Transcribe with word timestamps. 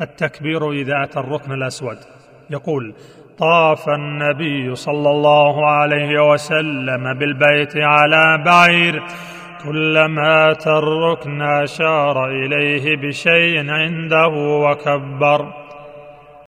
التكبير 0.00 0.70
إذا 0.70 1.04
أتى 1.04 1.20
الركن 1.20 1.52
الأسود. 1.52 1.98
يقول 2.50 2.94
طاف 3.38 3.88
النبي 3.88 4.74
صلى 4.74 5.10
الله 5.10 5.70
عليه 5.70 6.32
وسلم 6.32 7.18
بالبيت 7.18 7.76
على 7.76 8.42
بعير 8.44 9.02
كلما 9.64 10.50
أتى 10.50 10.70
الركن 10.70 11.42
أشار 11.42 12.26
إليه 12.26 12.96
بشيء 12.96 13.70
عنده 13.70 14.28
وكبر. 14.64 15.63